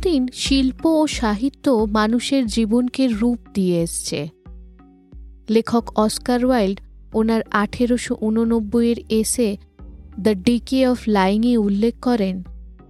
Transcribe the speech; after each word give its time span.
চিরদিন 0.00 0.28
শিল্প 0.34 0.86
ও 0.86 1.06
সাহিত্য 1.06 1.66
মানুষের 1.90 2.46
জীবনকে 2.46 3.04
রূপ 3.08 3.38
দিয়ে 3.54 3.82
এসছে। 3.82 4.28
লেখক 5.50 5.84
অস্কার 5.98 6.44
ওয়াইল্ড 6.44 6.78
ওনার 7.14 7.42
আঠেরোশো 7.50 8.16
উননব্বইয়ের 8.20 8.98
এসে 9.10 9.56
দ্য 10.20 10.34
ডিকে 10.34 10.80
অফ 10.88 10.98
লাইংয়ে 11.08 11.56
উল্লেখ 11.56 11.94
করেন, 12.02 12.42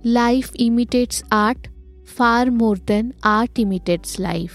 life 0.05 0.47
imitates 0.59 1.23
art, 1.31 1.69
far 2.17 2.53
more 2.53 2.79
than 2.87 3.13
art 3.23 3.59
imitates 3.59 4.21
life. 4.21 4.53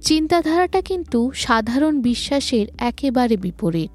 চিন্তাধারাটা 0.00 0.80
কিন্তু 0.80 1.30
সাধারণ 1.34 1.94
বিশ্বাসের 2.00 2.66
একেবারে 2.78 3.36
বিপরীত। 3.36 3.94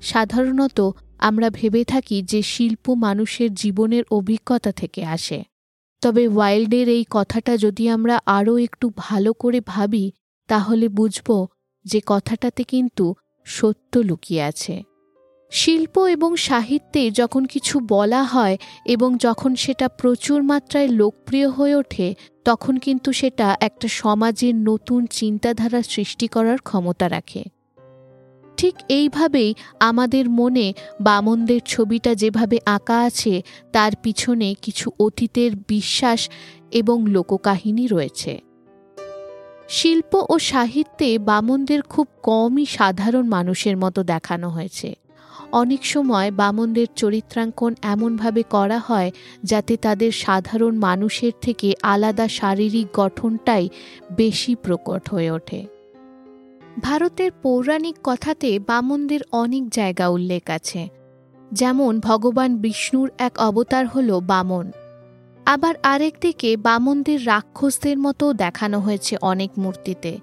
সাধারণত 0.00 0.78
আমরা 1.18 1.50
ভেবে 1.50 1.84
থাকি 1.84 2.22
যে 2.22 2.42
শিল্প 2.42 2.90
মানুষের 2.94 3.54
জীবনের 3.54 4.04
অভিজ্ঞতা 4.10 4.72
থেকে 4.72 5.04
আসে। 5.04 5.40
তবে 6.02 6.28
ওয়াইল্ডের 6.28 6.88
এই 6.88 7.04
কথাটা 7.10 7.56
যদি 7.56 7.88
আমরা 7.88 8.20
আরও 8.26 8.58
একটু 8.58 8.92
ভালো 8.96 9.32
করে 9.32 9.60
ভাবি, 9.60 10.12
তাহলে 10.46 10.88
বুঝব 10.88 11.46
যে 11.84 12.00
কথাটাতে 12.06 12.64
কিন্তু 12.64 13.14
সত্য 13.44 13.98
লুকিয়ে 13.98 14.42
আছে। 14.42 14.82
শিল্প 15.50 15.98
এবং 15.98 16.36
সাহিত্যে 16.36 17.10
যখন 17.10 17.44
কিছু 17.44 17.80
বলা 17.80 18.22
হয় 18.22 18.56
এবং 18.84 19.16
যখন 19.16 19.54
সেটা 19.54 19.88
প্রচুর 19.88 20.42
মাত্রায় 20.42 20.88
লোকপ্রিয় 20.88 21.48
হয়ে 21.48 21.74
ওঠে, 21.74 22.14
তখন 22.44 22.78
কিন্তু 22.78 23.12
সেটা 23.12 23.56
একটা 23.60 23.88
সমাজের 23.88 24.54
নতুন 24.54 25.06
চিন্তাধারা 25.06 25.82
সৃষ্টি 25.82 26.28
করার 26.28 26.58
ক্ষমতা 26.58 27.08
রাখে। 27.08 27.55
ঠিক 28.56 28.74
এইভাবেই 28.88 29.54
আমাদের 29.80 30.30
মনে 30.30 30.72
বামনদের 31.00 31.60
ছবিটা 31.66 32.14
যেভাবে 32.14 32.58
আঁকা 32.66 33.00
আছে, 33.00 33.42
তার 33.72 33.92
পিছনে 34.02 34.54
কিছু 34.62 34.90
অতীতের 34.98 35.56
বিশ্বাস 35.68 36.28
এবং 36.70 37.06
লোককাহিনী 37.06 37.86
রয়েছে। 37.86 38.40
শিল্প 39.68 40.24
ও 40.28 40.38
সাহিত্যে 40.38 41.18
বামনদের 41.18 41.82
খুব 41.82 42.06
কমই 42.22 42.66
সাধারণ 42.66 43.26
মানুষের 43.26 43.76
মতো 43.76 44.02
দেখানো 44.02 44.48
হয়েছে। 44.48 44.94
অনেক 45.52 45.86
সময় 45.86 46.30
বামনদের 46.30 46.86
চরিত্রাঙ্কন 46.96 47.74
এমনভাবে 47.82 48.42
করা 48.42 48.78
হয় 48.78 49.10
যাতে 49.44 49.76
তাদের 49.76 50.12
সাধারণ 50.12 50.76
মানুষের 50.76 51.32
থেকে 51.40 51.74
আলাদা 51.82 52.28
শারীরিক 52.28 52.86
গঠনটাই 52.92 53.68
বেশি 54.16 54.54
প্রকট 54.54 55.08
হয়ে 55.10 55.30
ওঠে। 55.30 55.75
ভারতের 56.82 57.30
পৌরাণিক 57.42 57.96
কথাতে 58.04 58.58
বামনদের 58.58 59.20
অনেক 59.32 59.68
জায়গা 59.68 60.08
উল্লেখ 60.08 60.50
আছে। 60.50 60.88
যেমন 61.52 62.00
ভগবান 62.00 62.56
বিষ্ণুর 62.56 63.10
এক 63.18 63.38
অবতার 63.38 63.86
হল 63.86 64.20
বামন। 64.20 64.70
আবার 65.46 65.74
আরেক 65.82 66.14
দিকে 66.20 66.56
বামনদের 66.56 67.26
রাক্ষসদের 67.26 67.98
মতো 67.98 68.32
দেখানো 68.32 68.80
হয়েছে 68.80 69.16
অনেক 69.20 69.50
মূর্তিতে। 69.58 70.18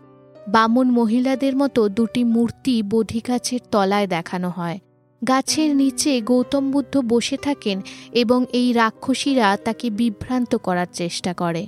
বামন 0.47 0.91
মহিলাদের 0.91 1.57
মতো 1.57 1.89
দুটি 1.89 2.23
মূর্তি 2.23 2.83
বোধি 2.83 3.21
গাছের 3.27 3.59
তলায় 3.71 4.07
দেখানো 4.07 4.49
হয়। 4.49 4.79
গাছের 5.27 5.75
নিচে 5.75 6.21
গৌতম 6.21 6.71
বুদ্ধ 6.71 6.97
বসে 6.97 7.37
থাকেন 7.37 7.81
এবং 8.11 8.45
এই 8.53 8.73
রাক্ষসীরা 8.73 9.57
তাকে 9.63 9.89
বিভ্রান্ত 9.89 10.55
করার 10.55 10.87
চেষ্টা 10.93 11.33
করে। 11.33 11.67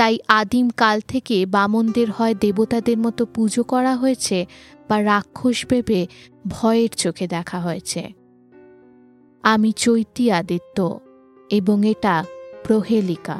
তাই 0.00 0.18
আদিম 0.28 0.70
কাল 0.70 1.00
থেকে 1.08 1.46
বামনদের 1.46 2.10
হয় 2.10 2.34
দেবতাদের 2.34 2.98
মতো 2.98 3.26
পুজো 3.26 3.62
করা 3.62 3.96
হয়েছে 3.96 4.46
বা 4.88 5.04
রাক্ষস 5.04 5.66
ভেবে 5.66 6.06
ভয়ের 6.48 6.88
চোখে 6.88 7.26
দেখা 7.26 7.60
হয়েছে। 7.60 8.12
আমি 9.42 9.72
চৈতি 9.72 10.30
আদিত্য 10.30 11.00
এবং 11.50 11.88
এটা 11.88 12.24
প্রহেলিকা। 12.64 13.38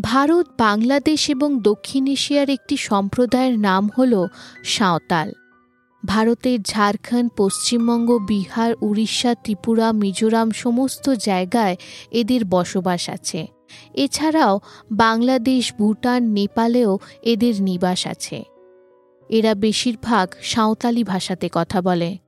ভারত, 0.00 0.46
বাংলাদেশ 0.58 1.30
এবং 1.30 1.60
দক্ষিণ 1.60 2.06
এশিয়ার 2.06 2.50
একটি 2.50 2.76
সম্প্রদায়ের 2.76 3.58
নাম 3.58 3.88
হল 3.98 4.26
সাঁওতাল। 4.64 5.32
ভারতের 6.06 6.58
ঝাড়খণ্ড, 6.62 7.30
পশ্চিমবঙ্গ, 7.36 8.18
বিহার, 8.18 8.74
উড়িষ্যা, 8.80 9.34
ত্রিপুরা, 9.34 9.92
মিজোরাম 9.92 10.50
সমস্ত 10.50 11.10
জায়গায় 11.10 11.76
এদের 12.10 12.44
বসবাস 12.44 13.08
আছে। 13.08 13.46
এছাড়াও 13.94 14.60
বাংলাদেশ, 14.92 15.74
ভুটান, 15.78 16.22
নেপালেও 16.32 16.98
এদের 17.22 17.62
নিবাস 17.62 18.06
আছে। 18.06 18.44
এরা 19.30 19.54
বেশিরভাগ 19.54 20.34
সাঁওতালি 20.42 21.04
ভাষাতে 21.04 21.48
কথা 21.52 21.82
বলে। 21.82 22.18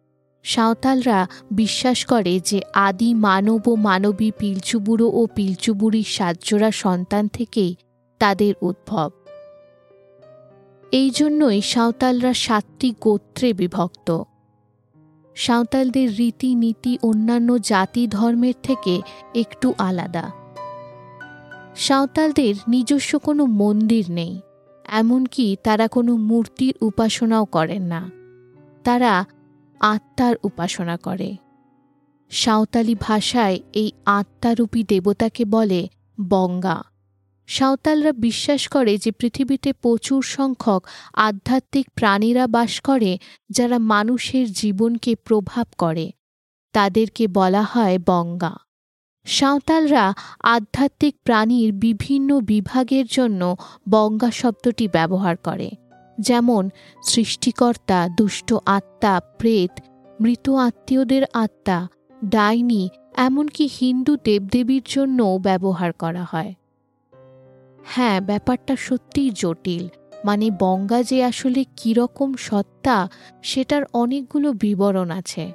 সাঁওতালরা 0.44 1.26
বিশ্বাস 1.52 2.04
করে 2.04 2.40
যে 2.44 2.60
আদি 2.74 3.14
মানব 3.14 3.68
ও 3.68 3.74
মানবী 3.76 4.30
পিলচুবুড়ো 4.38 5.08
ও 5.12 5.26
পিলচুবুড়ির 5.34 6.08
সাতজোড়া 6.08 6.70
সন্তান 6.70 7.28
থেকেই 7.28 7.72
তাদের 8.18 8.54
উদ্ভব। 8.60 9.10
এই 10.92 11.10
জন্যই 11.10 11.60
সাঁওতালরা 11.60 12.34
সাতটি 12.34 12.94
গোত্রে 13.00 13.52
বিভক্ত। 13.52 14.22
সাঁওতালদের 15.34 16.16
রীতিনীতি 16.16 16.98
অন্যান্য 17.02 17.58
জাতি 17.58 18.06
ধর্মের 18.06 18.54
থেকে 18.62 19.02
একটু 19.34 19.74
আলাদা। 19.78 20.30
সাঁওতালদের 21.76 22.54
নিজস্ব 22.68 23.18
কোনো 23.18 23.46
মন্দির 23.46 24.10
নেই, 24.10 24.40
এমনকি 24.84 25.56
তারা 25.64 25.88
কোনো 25.88 26.16
মূর্তির 26.16 26.74
উপাসনাও 26.80 27.44
করেন 27.44 27.82
না। 27.82 28.10
তারা 28.84 29.24
আত্মার 29.80 30.36
উপাসনা 30.42 30.96
করে। 30.96 31.36
সাঁওতালি 32.30 32.94
ভাষায় 33.00 33.60
এই 33.72 33.92
আত্মারূপী 34.06 34.82
দেবতাকে 34.82 35.44
বলে 35.44 35.88
বঙ্গা। 36.28 36.82
সাঁওতালরা 37.48 38.12
বিশ্বাস 38.12 38.62
করে 38.68 38.92
যে 38.98 39.10
পৃথিবীতে 39.10 39.70
প্রচুর 39.72 40.20
সংখ্যক 40.36 40.82
আধ্যাত্মিক 41.18 41.86
প্রাণীরা 41.94 42.44
বাস 42.46 42.72
করে 42.80 43.12
যারা 43.50 43.78
মানুষের 43.92 44.46
জীবনকে 44.52 45.12
প্রভাব 45.26 45.66
করে। 45.78 46.06
তাদেরকে 46.74 47.24
বলা 47.28 47.62
হয় 47.62 47.96
বঙ্গা। 48.06 48.54
সাঁওতালরা 49.26 50.04
আধ্যাত্মিক 50.46 51.14
প্রাণীর 51.24 51.70
বিভিন্ন 51.72 52.30
বিভাগের 52.40 53.06
জন্য 53.10 53.42
বঙ্গা 53.88 54.30
শব্দটি 54.30 54.86
ব্যবহার 54.88 55.36
করে, 55.36 55.68
যেমন 56.18 56.62
সৃষ্টিকর্তা, 57.02 57.98
দুষ্ট 58.16 58.48
আত্মা, 58.66 59.14
প্রেত, 59.38 59.72
মৃত 60.20 60.46
আত্মীয়দের 60.58 61.24
আত্মা, 61.34 61.78
ডাইনি, 62.24 62.82
এমনকি 63.16 63.64
হিন্দু 63.80 64.12
দেবদেবীর 64.24 64.84
জন্যও 64.86 65.34
ব্যবহার 65.38 65.90
করা 65.92 66.24
হয়। 66.32 66.52
হ্যাঁ 67.90 68.20
ব্যাপারটা 68.20 68.76
সত্যিই 68.76 69.30
জটিল। 69.34 69.88
মানে 70.24 70.50
বঙ্গা 70.58 71.02
যে 71.02 71.24
আসলে 71.24 71.64
কীরকম 71.76 72.34
সত্তা, 72.34 73.08
সেটার 73.42 73.82
অনেকগুলো 73.92 74.52
বিবরণ 74.52 75.10
আছে। 75.10 75.52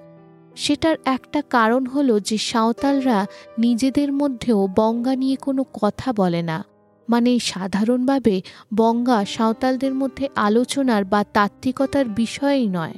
সেটার 0.55 0.97
একটা 1.05 1.41
কারণ 1.49 1.85
হলো 1.85 2.19
যে 2.19 2.38
সাঁওতালরা 2.38 3.25
নিজেদের 3.59 4.13
মধ্যেও 4.13 4.67
বঙ্গা 4.75 5.16
নিয়ে 5.16 5.35
কোনো 5.35 5.63
কথা 5.81 6.13
বলে 6.13 6.41
না। 6.41 6.66
মানে 7.09 7.39
সাধারণভাবে 7.39 8.41
বঙ্গা 8.77 9.25
সাঁওতালদের 9.25 9.94
মধ্যে 9.94 10.29
আলোচনার 10.35 11.06
বা 11.06 11.24
তাত্ত্বিকতার 11.24 12.06
বিষয়ই 12.06 12.68
নয়। 12.68 12.94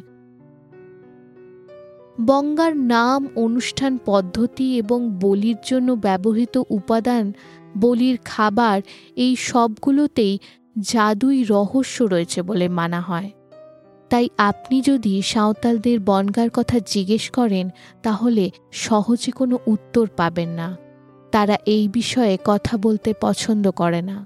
বঙ্গার 2.25 2.77
নাম, 2.77 3.27
অনুষ্ঠান 3.35 3.97
পদ্ধতি 4.05 4.77
এবং 4.77 5.17
বলির 5.21 5.55
জন্য 5.65 5.91
ব্যবহৃত 5.91 6.61
উপাদান 6.69 7.33
বলির 7.77 8.19
খাবার 8.25 8.81
এই 9.15 9.35
সবগুলোতেই 9.35 10.39
জাদুই 10.79 11.43
রহস্য 11.43 12.03
রয়েছে 12.03 12.41
বলে 12.41 12.69
মানা 12.69 13.01
হয়। 13.01 13.31
তাই 14.09 14.29
আপনি 14.37 14.81
যদি 14.81 15.21
সাঁওতালদের 15.21 15.99
বনগার 15.99 16.49
কথা 16.53 16.79
জিজ্ঞেস 16.85 17.29
করেন, 17.29 17.69
তাহলে 18.03 18.49
সহজে 18.71 19.31
কোনো 19.31 19.57
উত্তর 19.67 20.07
পাবেন 20.17 20.49
না। 20.49 20.77
তারা 21.31 21.57
এই 21.65 21.87
বিষয়ে 21.87 22.37
কথা 22.45 22.77
বলতে 22.77 23.13
পছন্দ 23.21 23.71
করে 23.71 24.01
না। 24.01 24.25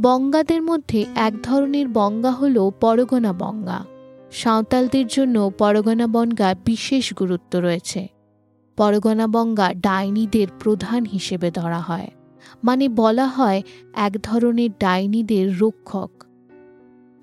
বঙ্গাদের 0.00 0.62
মধ্যে 0.62 1.06
এক 1.14 1.42
ধরনের 1.42 1.88
বঙ্গা 1.88 2.30
হল 2.30 2.70
পরগনা 2.80 3.32
বঙ্গা। 3.32 3.84
সাঁওতালদের 4.32 5.06
জন্য 5.06 5.50
পরগনা 5.58 6.06
বনগা 6.06 6.54
বিশেষ 6.64 7.14
গুরুত্ব 7.14 7.58
রয়েছে। 7.58 8.08
পরগনা 8.76 9.26
বঙ্গা 9.26 9.74
ডাইনিদের 9.74 10.48
প্রধান 10.58 11.04
হিসেবে 11.04 11.50
ধরা 11.50 11.80
হয়। 11.80 12.10
মানে 12.64 12.88
বলা 12.88 13.26
হয় 13.26 13.62
এক 13.92 14.12
ধরনের 14.22 14.70
ডাইনিদের 14.80 15.58
রক্ষক। 15.58 16.10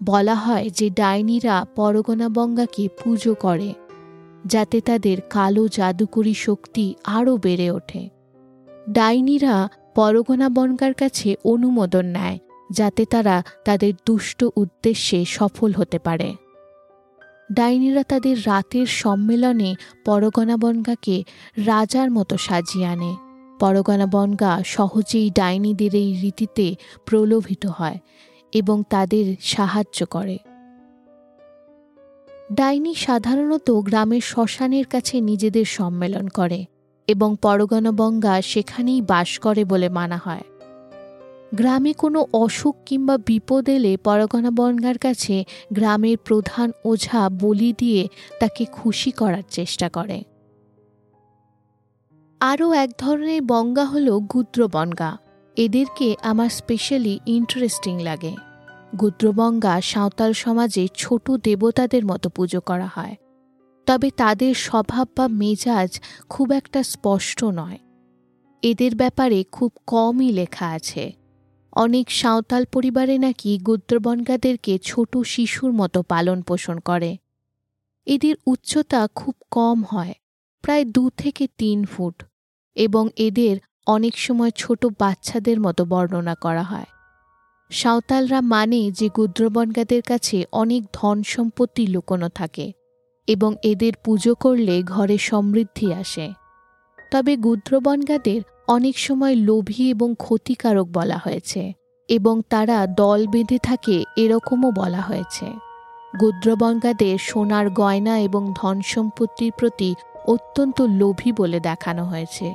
বলা 0.04 0.36
হয় 0.36 0.70
যে 0.70 0.90
ডাইনিরা 0.90 1.66
পরগনা 1.76 2.30
বঙ্গাকে 2.30 2.88
পুজো 3.04 3.34
করে, 3.36 3.74
যাতে 4.46 4.82
তাদের 4.82 5.18
কালো 5.30 5.68
জাদুকরী 5.68 6.34
শক্তি 6.34 6.96
আরও 7.08 7.38
বেড়ে 7.38 7.72
ওঠে। 7.72 8.10
ডাইনিরা 8.90 9.70
পরগনা 9.96 10.50
বনগার 10.50 10.94
কাছে 10.94 11.36
অনুমোদন 11.44 12.06
নেয়, 12.06 12.38
যাতে 12.72 13.06
তারা 13.06 13.44
তাদের 13.66 13.94
দুষ্ট 14.06 14.46
উদ্দেশ্যে 14.56 15.26
সফল 15.26 15.72
হতে 15.74 16.00
পারে। 16.00 16.36
ডাইনিরা 17.52 18.04
তাদের 18.04 18.38
রাতের 18.46 18.86
সম্মেলনে 18.86 19.76
পরগনা 20.06 20.58
বনগাকে 20.58 21.24
রাজার 21.58 22.12
মতো 22.12 22.38
সাজিয়ে 22.38 22.86
আনে। 22.86 23.16
পরগনা 23.60 24.06
বনগা 24.06 24.64
সহজেই 24.66 25.32
ডাইনিদের 25.32 25.96
এই 25.96 26.20
রীতিতে 26.22 26.76
প্রলোভিত 27.06 27.66
হয় 27.66 27.98
এবং 28.54 28.84
তাদের 28.90 29.36
সাহায্য 29.42 30.06
করে। 30.06 30.38
ডাইনি 32.54 32.94
সাধারণত 32.96 33.72
গ্রামের 33.72 34.22
শ্মশানের 34.22 34.86
কাছে 34.86 35.22
নিজেদের 35.22 35.66
সম্মেলন 35.66 36.28
করে 36.28 36.66
এবং 37.08 37.36
পরগনা 37.42 37.92
বঙ্গা 37.92 38.42
সেখানেই 38.42 39.02
বাস 39.02 39.40
করে 39.40 39.66
বলে 39.66 39.90
মানা 39.90 40.22
হয়। 40.26 40.44
গ্রামে 41.56 41.94
কোনো 41.94 42.26
অসুখ 42.34 42.76
কিংবা 42.86 43.18
বিপদ 43.18 43.70
এলে 43.70 43.98
পরগনা 43.98 44.52
বনগার 44.52 44.98
কাছে 44.98 45.44
গ্রামের 45.74 46.18
প্রধান 46.18 46.72
ওঝা 46.86 47.30
বলি 47.30 47.74
দিয়ে 47.78 48.08
তাকে 48.40 48.66
খুশি 48.66 49.12
করার 49.12 49.44
চেষ্টা 49.50 49.90
করে। 49.90 50.24
আরও 52.40 52.74
এক 52.74 52.90
ধরনের 52.98 53.42
বঙ্গা 53.42 53.86
হল 53.86 54.20
গুদ্র 54.20 54.68
বনগা। 54.68 55.18
এদেরকে 55.58 56.16
আমার 56.24 56.50
স্পেশালি 56.50 57.20
ইন্টারেস্টিং 57.26 58.00
লাগে। 58.00 58.36
গুদ্রবঙ্গা 59.02 59.82
সাঁওতাল 59.82 60.34
সমাজে 60.34 60.88
ছোট 60.96 61.32
দেবতাদের 61.32 62.06
মতো 62.06 62.30
পুজো 62.30 62.62
করা 62.62 62.90
হয়। 62.96 63.16
তবে 63.86 64.12
তাদের 64.18 64.56
স্বভাব 64.56 65.08
বা 65.18 65.28
মেজাজ 65.28 66.02
খুব 66.30 66.52
একটা 66.52 66.84
স্পষ্ট 66.84 67.44
নয়। 67.44 67.78
এদের 68.62 68.96
ব্যাপারে 68.96 69.44
খুব 69.52 69.72
কমই 69.88 70.32
লেখা 70.32 70.68
আছে। 70.68 71.21
অনেক 71.74 72.12
সাঁওতাল 72.12 72.66
পরিবারে 72.72 73.18
নাকি 73.18 73.58
গুদ্রবনগাদেরকে 73.58 74.80
ছোট 74.84 75.18
শিশুর 75.18 75.74
মতো 75.74 76.02
পালন 76.02 76.42
পোষণ 76.42 76.80
করে। 76.80 77.18
এদের 78.06 78.36
উচ্চতা 78.46 79.08
খুব 79.16 79.36
কম 79.52 79.84
হয়, 79.84 80.14
প্রায় 80.62 80.86
দু 80.86 81.10
থেকে 81.18 81.48
তিন 81.58 81.86
ফুট 81.86 82.24
এবং 82.76 83.10
এদের 83.18 83.58
অনেক 83.88 84.18
সময় 84.18 84.52
ছোট 84.52 84.86
বাচ্চাদের 85.00 85.60
মতো 85.60 85.86
বর্ণনা 85.86 86.36
করা 86.36 86.64
হয়। 86.64 86.86
সাঁওতালরা 87.70 88.42
মানে 88.42 88.92
যে 88.92 89.10
গুদ্রবনগাদের 89.10 90.02
কাছে 90.02 90.46
অনেক 90.52 90.84
ধন 90.94 91.24
সম্পত্তি 91.24 91.88
লুকোনো 91.88 92.30
থাকে 92.30 92.74
এবং 93.28 93.56
এদের 93.64 93.94
পুজো 94.04 94.36
করলে 94.36 94.84
ঘরে 94.84 95.18
সমৃদ্ধি 95.18 95.94
আসে। 95.94 96.34
তবে 97.12 97.38
গুদ্রবনগাদের 97.38 98.42
অনেক 98.72 98.96
সময় 99.00 99.36
লোভী 99.36 99.90
এবং 99.90 100.10
ক্ষতিকারক 100.18 100.88
বলা 100.94 101.18
হয়েছে 101.18 101.74
এবং 102.10 102.42
তারা 102.50 102.78
দল 102.88 103.28
বেঁধে 103.28 103.58
থাকে 103.64 104.04
এরকমও 104.18 104.70
বলা 104.72 105.02
হয়েছে। 105.02 105.46
গুদ্রবঙ্গাদের 106.22 107.18
সোনার 107.18 107.68
গয়না 107.70 108.20
এবং 108.20 108.54
ধন 108.56 108.82
সম্পত্তির 108.82 109.52
প্রতি 109.58 109.90
অত্যন্ত 110.28 110.82
লোভী 110.82 111.32
বলে 111.32 111.60
দেখানো 111.60 112.04
হয়েছে। 112.06 112.48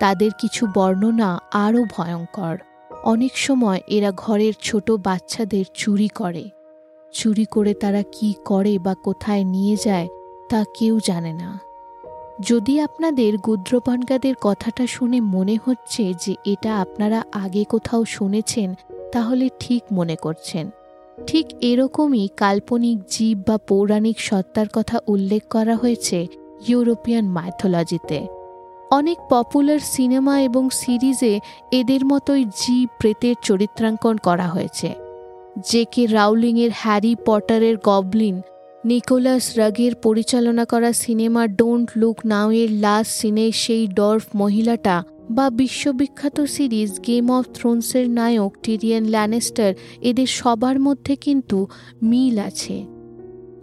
তাদের 0.00 0.30
কিছু 0.38 0.62
বর্ণনা 0.74 1.30
আরও 1.64 1.82
ভয়ঙ্কর। 1.96 2.54
অনেক 3.04 3.38
সময় 3.38 3.80
এরা 3.86 4.10
ঘরের 4.16 4.54
ছোট 4.62 4.90
বাচ্চাদের 4.90 5.64
চুরি 5.74 6.08
করে। 6.08 6.44
চুরি 7.12 7.44
করে 7.44 7.72
তারা 7.74 8.02
কি 8.12 8.34
করে 8.44 8.78
বা 8.78 8.94
কোথায় 9.04 9.44
নিয়ে 9.44 9.76
যায় 9.84 10.08
তা 10.50 10.60
কেউ 10.78 10.94
জানে 11.04 11.32
না। 11.32 11.50
যদি 12.48 12.80
আপনাদের 12.80 13.38
গুদ্রপানগাদের 13.38 14.34
কথাটা 14.40 14.86
শুনে 14.86 15.20
মনে 15.20 15.58
হচ্ছে 15.64 16.14
যে 16.26 16.34
এটা 16.44 16.80
আপনারা 16.80 17.22
আগে 17.32 17.64
কোথাও 17.64 18.04
শুনেছেন, 18.04 18.74
তাহলে 19.12 19.48
ঠিক 19.60 19.82
মনে 19.92 20.16
করছেন। 20.16 20.70
ঠিক 21.26 21.46
এরকমই 21.60 22.28
কাল্পনিক 22.36 22.98
জীব 23.08 23.42
বা 23.46 23.58
পৌরাণিক 23.58 24.20
সত্তার 24.20 24.66
কথা 24.72 25.00
উল্লেখ 25.06 25.42
করা 25.50 25.76
হয়েছে 25.76 26.26
ইউরোপিয়ান 26.68 27.28
মাইথোলজিতে। 27.28 28.26
অনেক 28.90 29.18
পপুলার 29.30 29.78
সিনেমা 29.78 30.42
এবং 30.42 30.70
সিরিজে 30.70 31.40
এদের 31.72 32.06
মতোই 32.06 32.44
জীব 32.44 32.88
প্রেতের 32.98 33.34
চরিত্রাঙ্কন 33.42 34.16
করা 34.16 34.48
হয়েছে। 34.48 34.94
জে 35.70 35.84
কে 35.84 36.06
রাউলিংয়ের 36.06 36.70
হ্যারি 36.74 37.16
পটারের 37.26 37.76
গবলিন 37.76 38.40
নিকোলাস 38.84 39.56
রাগের 39.56 39.94
পরিচালনা 39.94 40.64
করা 40.64 40.92
সিনেমা 40.92 41.46
ডোন্ট 41.46 41.90
লুক 41.96 42.26
নাও 42.26 42.50
এর 42.50 42.70
লাস্ট 42.70 43.12
সিনে 43.20 43.52
সেই 43.52 43.86
ডর্ফ 43.86 44.26
মহিলাটা 44.34 45.02
বা 45.30 45.50
বিশ্ববিখ্যাত 45.50 46.40
সিরিজ 46.40 47.00
গেম 47.06 47.30
অফ 47.30 47.44
থ্রোনসের 47.54 48.10
নায়ক 48.10 48.52
টিরিয়ান 48.62 49.04
ল্যানেস্টার 49.04 49.74
এদের 50.00 50.26
সবার 50.26 50.80
মধ্যে 50.80 51.16
কিন্তু 51.16 51.66
মিল 52.02 52.38
আছে। 52.38 52.86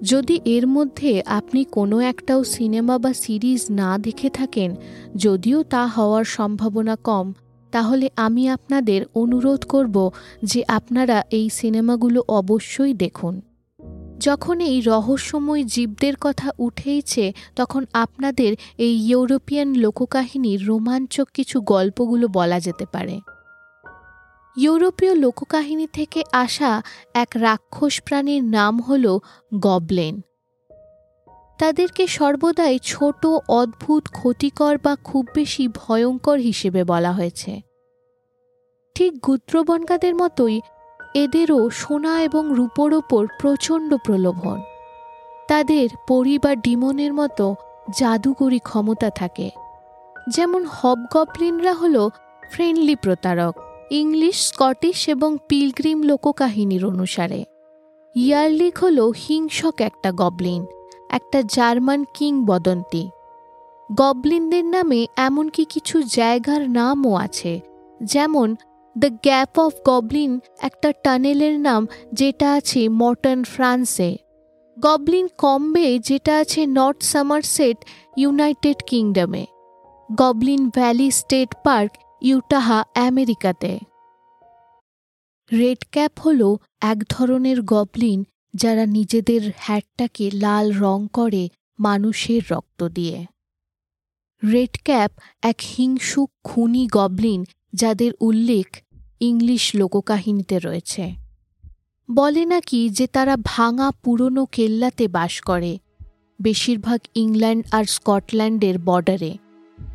যদি 0.02 0.40
এর 0.46 0.68
মধ্যে 0.68 1.22
আপনি 1.30 1.66
কোনো 1.66 2.00
একটাও 2.00 2.44
সিনেমা 2.44 2.98
বা 2.98 3.14
সিরিজ 3.14 3.62
না 3.72 3.98
দেখে 3.98 4.30
থাকেন, 4.30 4.76
যদিও 5.16 5.64
তা 5.64 5.88
হওয়ার 5.88 6.24
সম্ভাবনা 6.24 6.96
কম, 7.04 7.34
তাহলে 7.72 8.10
আমি 8.16 8.50
আপনাদের 8.50 9.06
অনুরোধ 9.16 9.66
করব 9.66 10.12
যে 10.44 10.64
আপনারা 10.68 11.24
এই 11.32 11.50
সিনেমাগুলো 11.50 12.24
অবশ্যই 12.28 12.94
দেখুন। 12.94 13.42
যখন 14.18 14.60
এই 14.60 14.82
রহস্যময় 14.82 15.64
জীবদের 15.64 16.14
কথা 16.22 16.52
উঠেইছে, 16.58 17.34
তখন 17.56 17.86
আপনাদের 17.94 18.56
এই 18.78 19.10
ইউরোপিয়ান 19.10 19.74
লোককাহিনীর 19.74 20.66
রোমাঞ্চক 20.66 21.28
কিছু 21.34 21.62
গল্পগুলো 21.62 22.28
বলা 22.28 22.60
যেতে 22.60 22.86
পারে। 22.92 23.20
ইউরোপীয় 24.58 25.16
লোককাহিনী 25.16 25.88
থেকে 25.94 26.24
আসা 26.32 26.82
এক 27.14 27.28
রাক্ষস 27.36 28.02
প্রাণীর 28.02 28.44
নাম 28.44 28.82
হল 28.82 29.20
গবলেন। 29.60 30.22
তাদেরকে 31.60 32.08
সর্বদাই 32.08 32.80
ছোট, 32.84 33.26
অদ্ভুত, 33.48 34.08
ক্ষতিকর 34.12 34.78
বা 34.84 34.96
খুব 35.04 35.28
বেশি 35.36 35.68
ভয়ঙ্কর 35.68 36.38
হিসেবে 36.38 36.84
বলা 36.84 37.12
হয়েছে। 37.12 37.62
ঠিক 38.96 39.22
গুত্রবনকাদের 39.22 40.16
মতোই 40.16 40.62
এদেরও 41.24 41.70
সোনা 41.70 42.14
এবং 42.22 42.44
রূপোর 42.52 42.94
ওপর 42.94 43.28
প্রচণ্ড 43.40 43.90
প্রলোভন। 44.06 44.60
তাদের 45.48 45.90
পরি 46.08 46.36
বা 46.44 46.52
ডিমনের 46.56 47.14
মতো 47.14 47.46
জাদুকরী 47.98 48.60
ক্ষমতা 48.60 49.10
থাকে। 49.10 49.48
যেমন 50.30 50.62
হবগবলিনরা 50.72 51.74
হল 51.74 51.96
ফ্রেন্ডলি 52.52 52.96
প্রতারক, 52.96 53.56
ইংলিশ, 53.92 54.38
স্কটিশ 54.48 55.00
এবং 55.10 55.38
পিলগ্রিম 55.48 56.00
লোককাহিনীর 56.04 56.84
অনুসারে। 56.86 57.42
ইয়ারলিক 58.16 58.76
হল 58.78 58.98
হিংসক 59.28 59.76
একটা 59.80 60.10
গবলিন, 60.12 60.62
একটা 61.10 61.40
জার্মান 61.46 62.00
কিংবদন্তি। 62.14 63.04
গবলিনদের 63.90 64.66
নামে 64.66 65.02
এমনকি 65.18 65.64
কিছু 65.66 65.96
জায়গার 66.02 66.64
নামও 66.70 67.14
আছে, 67.16 67.54
যেমন 68.04 68.56
দ্য 68.98 69.10
গ্যাপ 69.10 69.60
অফ 69.60 69.74
গবলিন 69.86 70.40
একটা 70.60 70.94
টানেলের 71.04 71.60
নাম 71.60 71.88
যেটা 72.14 72.54
আছে 72.54 72.90
মর্টন 72.90 73.44
ফ্রান্সে। 73.44 74.18
গবলিন 74.80 75.28
কম্বে 75.38 76.00
যেটা 76.00 76.38
আছে 76.38 76.66
North 76.66 77.04
Somerset 77.04 77.78
United 78.18 78.76
কিংডমে 78.88 79.46
Goblin 80.16 80.70
Valley 80.70 81.12
State 81.12 81.56
Park 81.64 81.92
Utah 82.22 82.84
আমেরিকাতে 82.96 83.80
রেড 85.58 85.78
ক্যাপ 85.92 86.20
হল 86.20 86.56
এক 86.82 86.98
ধরনের 87.10 87.62
গবলিন 87.62 88.24
যারা 88.54 88.86
নিজেদের 88.86 89.52
হ্যাটটাকে 89.58 90.32
লাল 90.34 90.72
রং 90.72 91.08
করে 91.14 91.50
মানুষের 91.80 92.42
রক্ত 92.50 92.84
দিয়ে। 92.88 93.26
রেড 94.52 94.78
ক্যাপ 94.84 95.12
এক 95.42 95.56
হিংসুক, 95.78 96.32
খুনি 96.44 96.88
গবলিন 96.88 97.44
যাদের 97.74 98.12
উল্লেখ 98.22 98.84
ইংলিশ 99.22 99.76
লোককাহিনীতে 99.76 100.58
রয়েছে। 100.60 101.04
বলে 102.10 102.46
নাকি 102.46 102.90
যে 102.90 103.08
তারা 103.08 103.36
ভাঙা 103.46 103.92
পুরনো 104.04 104.46
কেল্লাতে 104.52 105.08
বাস 105.08 105.34
করে, 105.42 105.78
বেশিরভাগ 106.42 107.00
ইংল্যান্ড 107.16 107.66
আর 107.72 107.84
স্কটল্যান্ডের 107.86 108.78
বর্ডারে। 108.80 109.34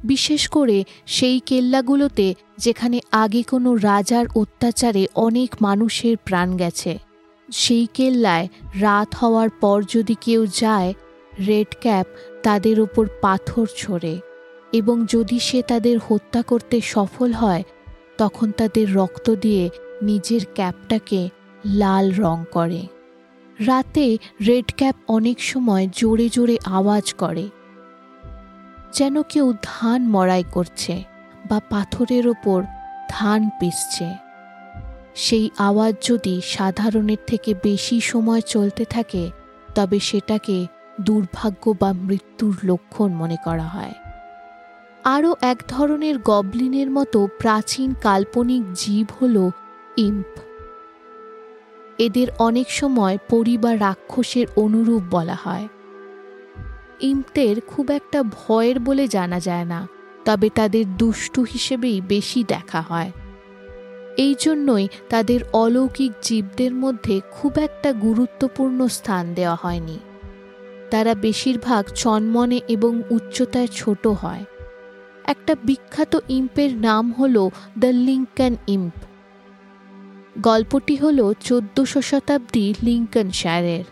বিশেষ 0.04 0.48
করে 0.48 0.84
সেই 1.06 1.40
কেল্লাগুলোতে 1.40 2.34
যেখানে 2.58 2.98
আগে 3.12 3.42
কোনো 3.42 3.70
রাজার 3.74 4.26
অত্যাচারে 4.34 5.06
অনেক 5.14 5.50
মানুষের 5.62 6.16
প্রাণ 6.24 6.56
গেছে। 6.56 6.98
সেই 7.48 7.86
কেল্লায় 7.94 8.48
রাত 8.80 9.14
হওয়ার 9.14 9.50
পর 9.60 9.78
যদি 9.88 10.14
কেউ 10.20 10.46
যায়, 10.46 10.90
রেড 11.46 11.70
ক্যাপ 11.80 12.06
তাদের 12.42 12.80
ওপর 12.80 13.04
পাথর 13.22 13.66
ছোড়ে 13.76 14.14
এবং 14.72 15.06
যদি 15.08 15.38
সে 15.38 15.62
তাদের 15.62 15.98
হত্যা 16.08 16.42
করতে 16.42 16.80
সফল 16.80 17.32
হয় 17.32 17.62
তখন 18.18 18.52
তাদের 18.52 18.94
রক্ত 18.94 19.34
দিয়ে 19.34 19.70
নিজের 20.02 20.40
ক্যাপটাকে 20.54 21.30
লাল 21.64 22.12
রং 22.12 22.44
করে। 22.52 22.86
রাতে 23.66 24.18
রেড 24.46 24.72
ক্যাপ 24.76 24.96
অনেক 25.08 25.42
সময় 25.42 25.88
জোরে 25.92 26.28
জোরে 26.28 26.58
আওয়াজ 26.64 27.14
করে। 27.14 27.48
যেন 28.94 29.22
কেউ 29.22 29.52
ধান 29.62 30.08
মড়াই 30.08 30.44
করছে 30.52 31.02
বা 31.50 31.60
পাথরের 31.70 32.28
ওপর 32.28 32.62
ধান 33.10 33.48
পিসছে। 33.60 34.14
সেই 35.14 35.50
আওয়াজ 35.58 35.94
যদি 36.02 36.40
সাধারণের 36.44 37.16
থেকে 37.26 37.54
বেশি 37.62 38.00
সময় 38.00 38.40
চলতে 38.40 38.84
থাকে, 38.84 39.30
তবে 39.74 40.00
সেটাকে 40.00 40.66
দুর্ভাগ্য 41.00 41.74
বা 41.80 41.92
মৃত্যুর 41.92 42.58
লক্ষণ 42.64 43.12
মনে 43.12 43.36
করা 43.44 43.62
হয়। 43.62 43.92
আরও 45.04 45.36
এক 45.40 45.62
ধরনের 45.68 46.18
গবলিনের 46.18 46.90
মতো 46.90 47.28
প্রাচীন 47.38 47.94
কাল্পনিক 48.02 48.62
জীব 48.74 49.06
হল 49.22 49.50
ইম্প। 49.96 50.40
এদের 51.98 52.26
অনেক 52.38 52.70
সময় 52.70 53.18
পরিবার 53.30 53.80
রাক্ষসের 53.80 54.46
অনুরূপ 54.56 55.02
বলা 55.10 55.36
হয়। 55.44 55.68
ইম্পদের 57.00 57.60
খুব 57.60 57.90
একটা 57.90 58.22
ভয়ের 58.22 58.80
বলে 58.80 59.08
জানা 59.08 59.40
যায় 59.40 59.64
না, 59.64 59.88
তবে 60.24 60.50
তাদের 60.54 60.96
দুষ্টু 60.96 61.42
হিসেবেই 61.42 62.00
বেশি 62.00 62.44
দেখা 62.44 62.80
হয়। 62.80 63.12
এই 64.16 64.34
জন্যই 64.38 64.88
তাদের 65.08 65.40
অলৌকিক 65.52 66.12
জীবদের 66.22 66.74
মধ্যে 66.74 67.20
খুব 67.30 67.58
একটা 67.58 67.92
গুরুত্বপূর্ণ 67.92 68.86
স্থান 68.86 69.34
দেওয়া 69.34 69.56
হয়নি। 69.62 69.98
তারা 70.90 71.14
বেশিরভাগ 71.14 71.84
চনমনে 71.94 72.60
এবং 72.68 73.02
উচ্চতায় 73.10 73.66
ছোট 73.66 74.06
হয়। 74.06 74.44
একটা 75.32 75.54
বিখ্যাত 75.64 76.12
ইম্পের 76.28 76.72
নাম 76.76 77.04
হল 77.12 77.36
দ্য 77.78 77.90
লিঙ্কন 78.06 78.56
ইম্প। 78.66 78.96
গল্পটি 80.42 80.96
হল 80.96 81.18
চোদ্দশো 81.40 82.00
শতাব্দী 82.02 82.74
লিঙ্কনশায়ারের। 82.82 83.84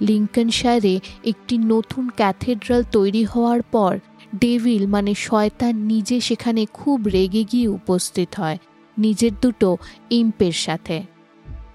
লিঙ্কনশায়ারে 0.00 0.94
একটি 1.24 1.54
নতুন 1.58 2.04
ক্যাথেড্রাল 2.16 2.82
তৈরি 2.92 3.24
হওয়ার 3.24 3.62
পর 3.62 3.92
ডেভিল 4.40 4.86
মানে 4.86 5.12
শয়তান, 5.14 5.74
নিজে 5.92 6.16
সেখানে 6.20 6.66
খুব 6.72 6.98
রেগে 7.06 7.44
গিয়ে 7.44 7.68
উপস্থিত 7.68 8.30
হয় 8.34 8.58
নিজের 8.98 9.32
দুটো 9.42 9.76
ইম্পের 10.10 10.56
সাথে। 10.66 11.02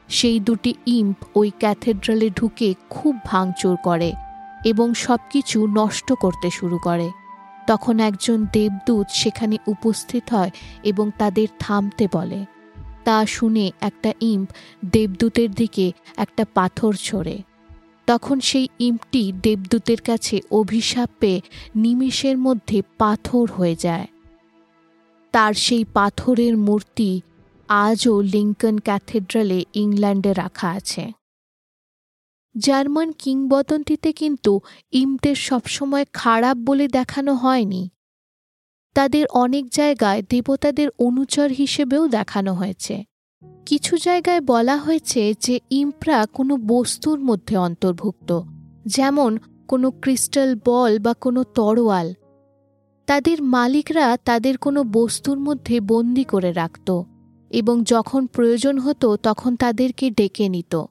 সেই 0.10 0.40
দুটি 0.40 0.72
ইম্প 1.00 1.18
ওই 1.36 1.50
ক্যাথেড্রালে 1.60 2.28
ঢুকে 2.30 2.70
খুব 2.90 3.14
ভাঙচুর 3.26 3.76
করে 3.84 4.10
এবং 4.66 4.88
সব 4.94 5.20
কিছু 5.32 5.58
নষ্ট 5.68 6.08
করতে 6.14 6.48
শুরু 6.50 6.78
করে। 6.78 7.08
তখন 7.68 8.00
একজন 8.00 8.46
দেবদূত 8.54 9.06
সেখানে 9.10 9.58
উপস্থিত 9.68 10.34
হয় 10.34 10.52
এবং 10.84 11.12
তাদের 11.18 11.48
থামতে 11.60 12.08
বলে। 12.14 12.46
তা 13.04 13.26
শুনে 13.26 13.72
একটা 13.82 14.14
ইম্প 14.22 14.50
দেবদূতের 14.92 15.52
দিকে 15.52 15.92
একটা 16.18 16.46
পাথর 16.54 16.94
ছড়ে। 16.94 17.44
তখন 18.08 18.40
সেই 18.40 18.68
ইম্পটি 18.80 19.34
দেবদূতের 19.44 20.02
কাছে 20.02 20.42
অভিশাপ 20.52 21.10
পেয়ে 21.20 21.42
নিমেষের 21.76 22.38
মধ্যে 22.38 22.82
পাথর 22.98 23.52
হয়ে 23.58 23.76
যায়। 23.76 24.08
তার 25.32 25.54
সেই 25.54 25.86
পাথরের 25.94 26.58
মূর্তি 26.58 27.22
আজও 27.68 28.22
লিঙ্কন 28.22 28.78
ক্যাথেড্রালে 28.78 29.66
ইংল্যান্ডে 29.74 30.34
রাখা 30.34 30.70
আছে। 30.70 31.12
জার্মান 32.58 33.12
কিংবদন্তিতে 33.12 34.12
কিন্তু 34.12 34.60
ইমদের 34.92 35.36
সবসময় 35.36 36.06
খারাপ 36.14 36.58
বলে 36.58 36.88
দেখানো 36.88 37.34
হয়নি। 37.34 37.90
তাদের 38.96 39.26
অনেক 39.34 39.70
জায়গায় 39.70 40.22
দেবতাদের 40.30 40.90
অনুচর 41.00 41.50
হিসেবেও 41.50 42.08
দেখানো 42.08 42.54
হয়েছে। 42.54 43.04
কিছু 43.66 43.98
জায়গায় 43.98 44.42
বলা 44.42 44.78
হয়েছে 44.78 45.34
যে 45.40 45.60
ইম্পরা 45.70 46.26
কোনো 46.34 46.58
বস্তুর 46.58 47.20
মধ্যে 47.20 47.58
অন্তর্ভুক্ত, 47.58 48.42
যেমন 48.86 49.38
কোনো 49.68 49.92
ক্রিস্টাল 49.92 50.56
বল 50.66 51.00
বা 51.00 51.14
কোনো 51.14 51.44
তরোয়াল। 51.44 52.14
তাদের 53.08 53.44
মালিকরা 53.44 54.18
তাদের 54.26 54.58
কোনো 54.58 54.84
বস্তুর 54.84 55.40
মধ্যে 55.40 55.80
বন্দি 55.80 56.24
করে 56.24 56.54
রাখত 56.54 57.02
এবং 57.50 57.84
যখন 57.84 58.26
প্রয়োজন 58.26 58.78
হতো 58.78 59.16
তখন 59.16 59.56
তাদেরকে 59.56 60.10
ডেকে 60.10 60.50
নিত। 60.50 60.84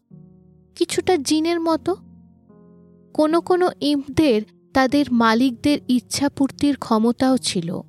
কিছুটা 0.77 1.17
জিনের 1.17 1.61
মতো। 1.61 1.97
কোনো 3.15 3.41
কোনো 3.41 3.71
ইম্পদের 3.81 4.43
তাদের 4.75 5.07
মালিকদের 5.13 5.79
ইচ্ছাপূর্তির 5.89 6.77
ক্ষমতাও 6.77 7.37
ছিল। 7.37 7.81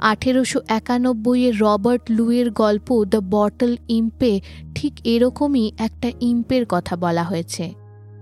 আঠেরোশো 0.00 0.60
একানব্বইয়ের 0.68 1.58
রবার্ট 1.58 2.02
লুয়ের 2.10 2.50
গল্প 2.50 3.04
দ্য 3.04 3.20
বটল 3.30 3.76
ইম্পে 3.88 4.40
ঠিক 4.74 4.92
এরকমই 5.04 5.72
একটা 5.78 6.12
ইম্পের 6.20 6.66
কথা 6.68 6.96
বলা 6.96 7.24
হয়েছে। 7.24 7.72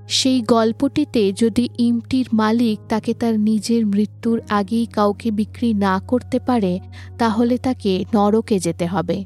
সেই 0.09 0.41
গল্পটিতে 0.41 1.33
যদি 1.33 1.69
ইমটির 1.79 2.27
মালিক 2.33 2.79
তাকে 2.89 3.15
তার 3.15 3.41
নিজের 3.41 3.87
মৃত্যুর 3.87 4.43
আগেই 4.49 4.87
কাউকে 4.87 5.31
বিক্রি 5.31 5.75
না 5.75 6.01
করতে 6.09 6.39
পারে, 6.39 6.81
তাহলে 7.19 7.59
তাকে 7.59 8.05
নরকে 8.15 8.59
যেতে 8.59 8.87
হবে। 8.87 9.25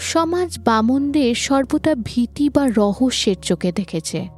সমাজ 0.00 0.58
বামনদের 0.64 1.34
সর্বদা 1.34 1.94
ভীতি 2.04 2.50
বা 2.50 2.68
রহস্যের 2.76 3.36
চোখে 3.42 3.72
দেখেছে। 3.72 4.28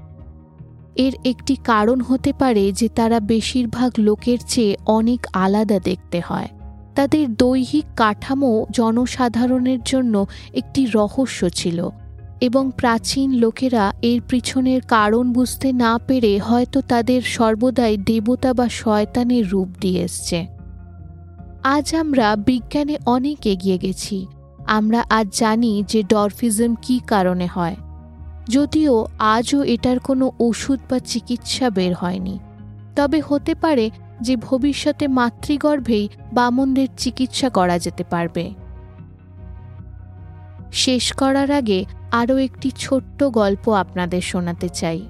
এর 0.97 1.13
একটি 1.25 1.57
কারণ 1.65 2.01
হতে 2.01 2.33
পারে 2.33 2.73
যে 2.73 2.89
তারা 2.89 3.21
বেশিরভাগ 3.21 3.93
লোকের 3.99 4.39
চেয়ে 4.49 4.77
অনেক 4.87 5.27
আলাদা 5.33 5.79
দেখতে 5.79 6.21
হয়। 6.21 6.49
তাদের 6.95 7.35
দৈহিক 7.35 7.85
কাঠামো 7.97 8.67
জনসাধারণের 8.71 9.79
জন্য 9.85 10.27
একটি 10.55 10.87
রহস্য 10.95 11.49
ছিল 11.49 11.89
এবং 12.41 12.71
প্রাচীন 12.77 13.33
লোকেরা 13.33 13.93
এর 14.03 14.21
পিছনের 14.29 14.81
কারণ 14.81 15.33
বুঝতে 15.33 15.73
না 15.73 15.99
পেরে 16.07 16.39
হয়তো 16.39 16.81
তাদের 16.81 17.23
সর্বদাই 17.23 17.97
দেবতা 17.97 18.55
বা 18.55 18.69
শয়তানের 18.69 19.51
রূপ 19.51 19.69
দিয়ে 19.81 20.01
এসছে। 20.03 20.47
আজ 21.63 21.95
আমরা 21.95 22.37
বিজ্ঞানে 22.37 22.97
অনেক 23.07 23.47
এগিয়ে 23.47 23.79
গেছি। 23.79 24.27
আমরা 24.67 25.05
আজ 25.11 25.27
জানি 25.39 25.85
যে 25.89 26.03
ডরফিজম 26.03 26.75
কি 26.83 27.01
কারণে 27.07 27.47
হয়। 27.47 27.77
যদিও 28.49 29.07
আজও 29.19 29.63
এটার 29.63 29.99
কোনো 29.99 30.31
ওষুধ 30.41 30.81
বা 30.91 30.99
চিকিৎসা 30.99 31.71
বের 31.71 31.95
হয়নি। 31.95 32.39
তবে 32.97 33.23
হতে 33.29 33.55
পারে 33.55 33.91
যে 34.21 34.37
ভবিষ্যতে 34.37 35.09
মাতৃগর্ভেই 35.09 36.09
বামনদের 36.33 36.89
চিকিৎসা 36.97 37.51
করা 37.51 37.79
যেতে 37.79 38.05
পারবে। 38.05 38.55
শেষ 40.73 41.13
করার 41.13 41.51
আগে 41.51 41.85
আরও 42.11 42.37
একটি 42.37 42.71
ছোট্ট 42.79 43.25
গল্প 43.25 43.69
আপনাদের 43.69 44.21
শোনাতে 44.21 44.69
চাই। 44.69 45.07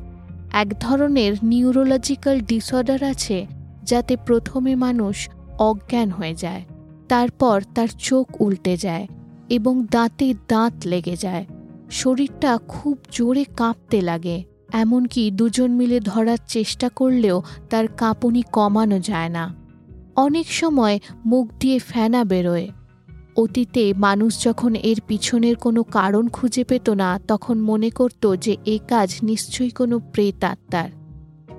এক 0.52 0.80
ধরনের 0.80 1.32
নিউরোলজিক্যাল 1.42 2.40
ডিসঅর্ডার 2.40 3.04
আছে 3.04 3.46
যাতে 3.82 4.16
প্রথমে 4.16 4.76
মানুষ 4.76 5.28
অজ্ঞান 5.58 6.10
হয়ে 6.10 6.34
যায়, 6.34 6.64
তারপর 7.08 7.62
তার 7.74 7.88
চোখ 7.88 8.40
উল্টে 8.40 8.76
যায় 8.76 9.06
এবং 9.52 9.86
দাঁতে 9.90 10.34
দাঁত 10.48 10.72
লেগে 10.84 11.16
যায়। 11.16 11.46
শরীরটা 11.90 12.58
খুব 12.68 12.98
জোরে 13.12 13.44
কাঁপতে 13.44 14.00
লাগে। 14.00 14.44
এমনকি 14.72 15.30
দুজন 15.30 15.70
মিলে 15.70 16.00
ধরার 16.00 16.38
চেষ্টা 16.46 16.88
করলেও 16.88 17.42
তার 17.70 17.88
কাঁপুনি 17.88 18.42
কমানো 18.42 18.98
যায় 18.98 19.28
না। 19.28 19.54
অনেক 20.16 20.52
সময় 20.52 20.98
মুখ 21.26 21.48
দিয়ে 21.60 21.78
ফেনা 21.78 22.24
বেরোয়। 22.24 22.68
অতীতে 23.36 23.94
মানুষ 23.94 24.44
যখন 24.44 24.74
এর 24.74 25.00
পিছনের 25.06 25.56
কোনো 25.56 25.82
কারণ 25.82 26.28
খুঁজে 26.28 26.64
পেত 26.64 26.90
না, 26.90 27.20
তখন 27.28 27.60
মনে 27.60 27.90
করত 27.90 28.36
যে 28.36 28.56
এ 28.66 28.78
কাজ 28.88 29.16
নিশ্চয়ই 29.22 29.70
কোনো 29.70 29.98
প্রেতাত্মার। 29.98 30.88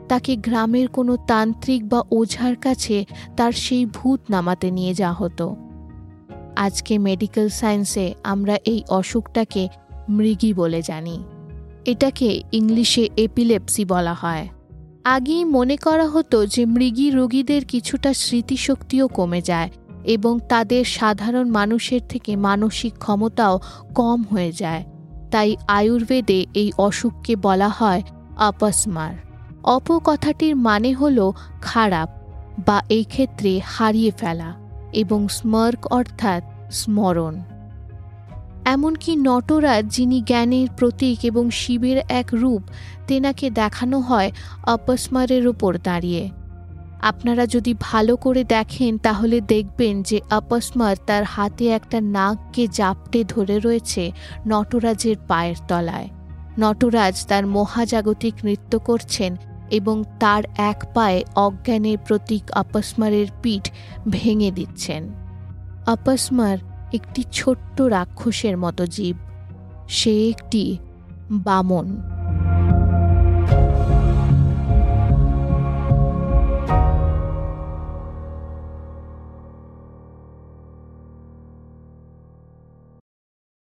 তাকে 0.10 0.36
গ্রামের 0.36 0.88
কোনো 0.88 1.18
তান্ত্রিক 1.28 1.90
বা 1.90 2.04
ওঝার 2.12 2.56
কাছে 2.56 3.06
তার 3.38 3.52
সেই 3.52 3.86
ভূত 3.86 4.20
নামাতে 4.30 4.72
নিয়ে 4.72 4.94
যাওয়া 4.94 5.14
হতো। 5.14 5.56
আজকে 6.56 6.98
মেডিকেল 6.98 7.50
সায়েন্সে 7.50 8.14
আমরা 8.24 8.56
এই 8.66 8.84
অসুখটাকে 8.90 9.70
মৃগী 10.10 10.54
বলে 10.54 10.82
জানি। 10.82 11.24
এটাকে 11.86 12.44
ইংলিশে 12.52 13.10
এপিলেপসি 13.18 13.86
বলা 13.86 14.14
হয়। 14.14 14.48
আগেই 15.04 15.46
মনে 15.46 15.78
করা 15.78 16.08
হতো 16.08 16.46
যে 16.46 16.66
মৃগী 16.66 17.10
রোগীদের 17.10 17.66
কিছুটা 17.66 18.14
স্মৃতিশক্তিও 18.14 19.08
কমে 19.08 19.42
যায় 19.42 19.70
এবং 20.04 20.40
তাদের 20.50 20.84
সাধারণ 20.84 21.50
মানুষের 21.50 22.02
থেকে 22.10 22.36
মানসিক 22.36 22.94
ক্ষমতাও 23.00 23.60
কম 23.96 24.24
হয়ে 24.24 24.52
যায়। 24.52 24.86
তাই 25.32 25.56
আয়ুর্বেদে 25.68 26.46
এই 26.54 26.72
অসুখকে 26.78 27.36
বলা 27.36 27.70
হয় 27.70 28.02
অপস্মার 28.38 29.14
অপ 29.64 30.00
কথাটির 30.04 30.56
মানে 30.56 30.94
হল 30.94 31.32
খারাপ 31.62 32.10
বা 32.66 32.84
এই 32.90 33.04
ক্ষেত্রে 33.04 33.62
হারিয়ে 33.66 34.12
ফেলা। 34.12 34.62
এবং 34.94 35.28
স্মার্ক 35.28 35.88
অর্থাৎ 35.88 36.44
স্মরণ। 36.72 37.42
এমনকি 38.66 39.16
নটরাজ, 39.16 39.86
যিনি 39.88 40.22
জ্ঞানের 40.22 40.68
প্রতীক 40.78 41.26
এবং 41.26 41.52
শিবের 41.52 41.98
এক 42.10 42.26
রূপ, 42.34 42.62
তেনাকে 43.08 43.50
দেখানো 43.50 44.00
হয় 44.00 44.32
অপস্মারের 44.68 45.48
ওপর 45.48 45.78
দাঁড়িয়ে। 45.78 46.30
আপনারা 47.02 47.46
যদি 47.46 47.74
ভালো 47.80 48.16
করে 48.16 48.44
দেখেন, 48.44 48.98
তাহলে 48.98 49.42
দেখবেন 49.42 50.04
যে 50.04 50.22
অপস্মার 50.32 50.96
তার 51.06 51.24
হাতে 51.24 51.68
একটা 51.68 52.02
নাককে 52.02 52.68
জাপটে 52.68 53.24
ধরে 53.24 53.60
রয়েছে 53.60 54.12
নটরাজের 54.48 55.16
পায়ের 55.28 55.56
তলায়। 55.68 56.10
নটরাজ 56.60 57.26
তার 57.26 57.48
মহাজাগতিক 57.48 58.34
নৃত্য 58.44 58.80
করছেন 58.80 59.36
এবং 59.74 60.03
তার 60.20 60.44
এক 60.58 60.80
পায়ে 60.94 61.25
অজ্ঞানের 61.36 61.98
প্রতীক 62.06 62.51
আপসমারের 62.51 63.27
পিঠ 63.42 63.72
ভেঙে 64.10 64.51
দিচ্ছেন। 64.51 65.03
আপসমার 65.86 66.58
একটি 66.94 67.24
ছোট্ট 67.32 67.82
রাক্ষসের 67.82 68.58
মতো 68.58 68.86
জীব। 68.86 69.18
সে 69.89 70.30
একটি 70.30 70.77
বামন। 71.32 72.12